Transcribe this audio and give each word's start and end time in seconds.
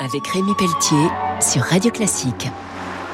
Avec 0.00 0.26
Rémi 0.26 0.54
Pelletier 0.54 1.08
sur 1.40 1.62
Radio 1.62 1.90
Classique. 1.90 2.48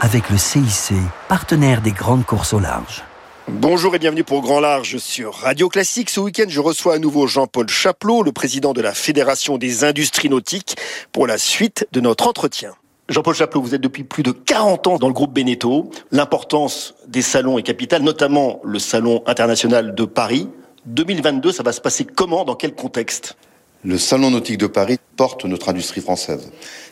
Avec 0.00 0.30
le 0.30 0.38
CIC, 0.38 0.94
partenaire 1.28 1.82
des 1.82 1.90
grandes 1.90 2.24
courses 2.24 2.52
au 2.52 2.60
large. 2.60 3.02
Bonjour 3.48 3.94
et 3.94 3.98
bienvenue 3.98 4.24
pour 4.24 4.40
Grand 4.40 4.60
Large 4.60 4.98
sur 4.98 5.34
Radio 5.34 5.68
Classique. 5.68 6.10
Ce 6.10 6.20
week-end, 6.20 6.46
je 6.48 6.60
reçois 6.60 6.94
à 6.94 6.98
nouveau 6.98 7.26
Jean-Paul 7.26 7.68
Chaplot, 7.68 8.22
le 8.22 8.32
président 8.32 8.72
de 8.72 8.80
la 8.80 8.92
Fédération 8.92 9.58
des 9.58 9.84
industries 9.84 10.30
nautiques, 10.30 10.76
pour 11.12 11.26
la 11.26 11.38
suite 11.38 11.86
de 11.92 12.00
notre 12.00 12.26
entretien. 12.26 12.72
Jean-Paul 13.08 13.34
Chaplot, 13.34 13.60
vous 13.60 13.74
êtes 13.74 13.80
depuis 13.80 14.04
plus 14.04 14.22
de 14.22 14.32
40 14.32 14.86
ans 14.86 14.98
dans 14.98 15.08
le 15.08 15.14
groupe 15.14 15.32
Beneteau. 15.32 15.90
L'importance 16.12 16.94
des 17.06 17.22
salons 17.22 17.58
est 17.58 17.62
capitale, 17.62 18.02
notamment 18.02 18.60
le 18.64 18.78
Salon 18.78 19.22
international 19.26 19.94
de 19.94 20.04
Paris. 20.04 20.48
2022, 20.86 21.52
ça 21.52 21.62
va 21.62 21.72
se 21.72 21.80
passer 21.80 22.04
comment? 22.04 22.44
Dans 22.44 22.54
quel 22.54 22.74
contexte? 22.74 23.36
Le 23.84 23.96
Salon 23.96 24.30
nautique 24.30 24.58
de 24.58 24.66
Paris 24.66 24.98
porte 25.16 25.44
notre 25.44 25.68
industrie 25.68 26.00
française, 26.00 26.50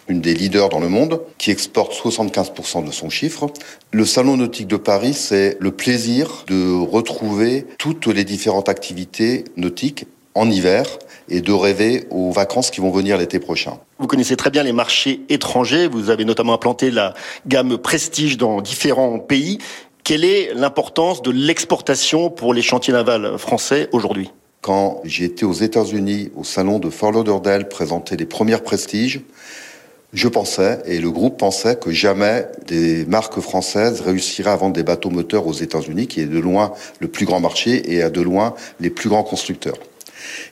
une 0.09 0.21
des 0.21 0.35
leaders 0.35 0.69
dans 0.69 0.79
le 0.79 0.89
monde, 0.89 1.21
qui 1.37 1.51
exporte 1.51 1.93
75% 1.93 2.85
de 2.85 2.93
son 2.93 3.11
chiffre. 3.11 3.51
Le 3.91 4.05
Salon 4.05 4.37
nautique 4.37 4.69
de 4.69 4.77
Paris, 4.77 5.15
c'est 5.15 5.57
le 5.59 5.73
plaisir 5.73 6.45
de 6.47 6.79
retrouver 6.79 7.67
toutes 7.79 8.07
les 8.07 8.25
différentes 8.25 8.69
activités 8.69 9.45
nautiques 9.57 10.07
en 10.35 10.49
hiver 10.51 10.87
et 11.29 11.41
de 11.41 11.53
rêver 11.53 12.07
aux 12.11 12.31
vacances 12.31 12.71
qui 12.71 12.81
vont 12.81 12.91
venir 12.91 13.19
l'été 13.19 13.41
prochain. 13.41 13.79
Vous 13.99 14.07
connaissez 14.07 14.37
très 14.37 14.51
bien 14.51 14.63
les 14.63 14.73
marchés 14.73 15.23
étrangers, 15.29 15.89
vous 15.89 16.11
avez 16.11 16.25
notamment 16.25 16.55
implanté 16.55 16.91
la 16.91 17.15
gamme 17.49 17.79
Prestige 17.79 18.37
dans 18.37 18.61
différents 18.61 19.19
pays. 19.19 19.59
Quelle 20.05 20.25
est 20.25 20.55
l'importance 20.55 21.21
de 21.23 21.33
l'exportation 21.33 22.31
pour 22.31 22.55
les 22.55 22.63
chantiers 22.63 22.93
navals 22.93 23.39
français 23.39 23.89
aujourd'hui? 23.91 24.31
Quand 24.67 25.01
j'ai 25.05 25.27
été 25.27 25.45
aux 25.45 25.53
États-Unis 25.53 26.33
au 26.35 26.43
salon 26.43 26.81
de 26.81 26.91
Fort 26.91 27.13
Lauderdale 27.13 27.69
présenter 27.69 28.17
les 28.17 28.27
premières 28.27 28.65
prestiges, 28.65 29.21
je 30.13 30.27
pensais, 30.27 30.81
et 30.87 30.99
le 30.99 31.13
groupe 31.13 31.39
pensait, 31.39 31.77
que 31.77 31.93
jamais 31.93 32.49
des 32.67 33.07
marques 33.07 33.39
françaises 33.39 34.01
réussiraient 34.01 34.51
à 34.51 34.57
vendre 34.57 34.73
des 34.73 34.83
bateaux 34.83 35.11
moteurs 35.11 35.47
aux 35.47 35.53
États-Unis, 35.53 36.09
qui 36.09 36.21
est 36.21 36.27
de 36.27 36.41
loin 36.41 36.73
le 36.99 37.07
plus 37.07 37.27
grand 37.27 37.39
marché 37.39 37.95
et 37.95 38.03
à 38.03 38.11
de 38.11 38.21
loin 38.21 38.57
les 38.81 38.91
plus 38.91 39.09
grands 39.09 39.23
constructeurs. 39.23 39.79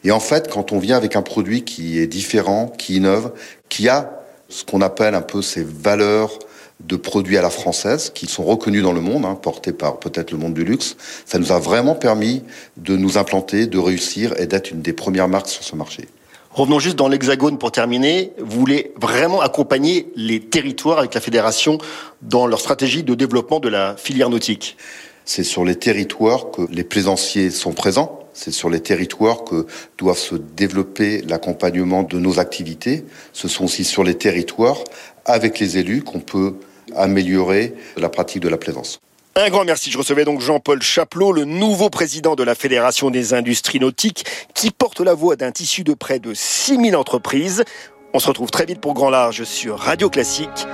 Et 0.04 0.12
en 0.12 0.20
fait, 0.20 0.48
quand 0.48 0.70
on 0.70 0.78
vient 0.78 0.96
avec 0.96 1.16
un 1.16 1.22
produit 1.22 1.64
qui 1.64 1.98
est 1.98 2.06
différent, 2.06 2.68
qui 2.68 2.98
innove, 2.98 3.32
qui 3.68 3.88
a 3.88 4.22
ce 4.48 4.64
qu'on 4.64 4.80
appelle 4.80 5.16
un 5.16 5.22
peu 5.22 5.42
ces 5.42 5.64
valeurs 5.64 6.38
de 6.80 6.96
produits 6.96 7.38
à 7.38 7.42
la 7.42 7.50
française 7.50 8.10
qui 8.14 8.26
sont 8.26 8.44
reconnus 8.44 8.82
dans 8.82 8.92
le 8.92 9.00
monde, 9.00 9.24
hein, 9.24 9.34
portés 9.34 9.72
par 9.72 9.98
peut-être 9.98 10.32
le 10.32 10.38
monde 10.38 10.54
du 10.54 10.64
luxe. 10.64 10.96
Ça 11.24 11.38
nous 11.38 11.52
a 11.52 11.58
vraiment 11.58 11.94
permis 11.94 12.42
de 12.76 12.96
nous 12.96 13.16
implanter, 13.16 13.66
de 13.66 13.78
réussir 13.78 14.34
et 14.38 14.46
d'être 14.46 14.70
une 14.70 14.82
des 14.82 14.92
premières 14.92 15.28
marques 15.28 15.48
sur 15.48 15.62
ce 15.62 15.76
marché. 15.76 16.08
Revenons 16.50 16.78
juste 16.78 16.96
dans 16.96 17.08
l'Hexagone 17.08 17.58
pour 17.58 17.72
terminer. 17.72 18.32
Vous 18.38 18.60
voulez 18.60 18.92
vraiment 19.00 19.40
accompagner 19.40 20.12
les 20.14 20.40
territoires 20.40 20.98
avec 20.98 21.14
la 21.14 21.20
fédération 21.20 21.78
dans 22.22 22.46
leur 22.46 22.60
stratégie 22.60 23.02
de 23.02 23.14
développement 23.14 23.58
de 23.58 23.68
la 23.68 23.96
filière 23.96 24.30
nautique? 24.30 24.76
C'est 25.24 25.42
sur 25.42 25.64
les 25.64 25.74
territoires 25.74 26.50
que 26.52 26.62
les 26.70 26.84
plaisanciers 26.84 27.50
sont 27.50 27.72
présents. 27.72 28.23
C'est 28.34 28.50
sur 28.50 28.68
les 28.68 28.80
territoires 28.80 29.44
que 29.44 29.66
doivent 29.96 30.18
se 30.18 30.34
développer 30.34 31.22
l'accompagnement 31.22 32.02
de 32.02 32.18
nos 32.18 32.38
activités. 32.38 33.04
Ce 33.32 33.48
sont 33.48 33.64
aussi 33.64 33.84
sur 33.84 34.04
les 34.04 34.16
territoires, 34.16 34.84
avec 35.24 35.58
les 35.58 35.78
élus, 35.78 36.02
qu'on 36.02 36.20
peut 36.20 36.54
améliorer 36.94 37.74
la 37.96 38.08
pratique 38.08 38.42
de 38.42 38.48
la 38.48 38.58
plaisance. 38.58 39.00
Un 39.36 39.48
grand 39.48 39.64
merci. 39.64 39.90
Je 39.90 39.98
recevais 39.98 40.24
donc 40.24 40.40
Jean-Paul 40.40 40.80
Chaplot, 40.80 41.32
le 41.32 41.44
nouveau 41.44 41.90
président 41.90 42.36
de 42.36 42.44
la 42.44 42.54
Fédération 42.54 43.10
des 43.10 43.34
industries 43.34 43.80
nautiques, 43.80 44.24
qui 44.54 44.70
porte 44.70 45.00
la 45.00 45.14
voix 45.14 45.34
d'un 45.34 45.50
tissu 45.50 45.82
de 45.82 45.94
près 45.94 46.20
de 46.20 46.34
6000 46.34 46.94
entreprises. 46.94 47.64
On 48.12 48.20
se 48.20 48.28
retrouve 48.28 48.50
très 48.50 48.64
vite 48.64 48.80
pour 48.80 48.94
Grand 48.94 49.10
Large 49.10 49.42
sur 49.42 49.78
Radio 49.78 50.08
Classique. 50.08 50.66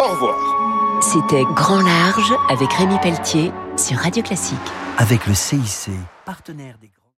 Au 0.00 0.08
revoir. 0.08 1.00
C'était 1.00 1.44
Grand 1.54 1.80
Large 1.80 2.32
avec 2.50 2.72
Rémi 2.72 2.96
Pelletier 3.00 3.52
sur 3.76 3.98
Radio 3.98 4.22
Classique. 4.22 4.56
Avec 4.98 5.26
le 5.26 5.34
CIC, 5.34 5.90
partenaire 6.26 6.76
des. 6.78 6.90